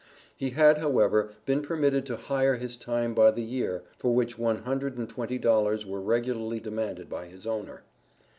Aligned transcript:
He 0.35 0.49
had, 0.49 0.79
however, 0.79 1.29
been 1.45 1.61
permitted 1.61 2.07
to 2.07 2.17
hire 2.17 2.55
his 2.55 2.75
time 2.75 3.13
by 3.13 3.29
the 3.29 3.43
year, 3.43 3.83
for 3.99 4.15
which 4.15 4.35
one 4.35 4.63
hundred 4.63 4.97
and 4.97 5.07
twenty 5.07 5.37
dollars 5.37 5.85
were 5.85 6.01
regularly 6.01 6.59
demanded 6.59 7.07
by 7.07 7.27
his 7.27 7.45
owner. 7.45 7.83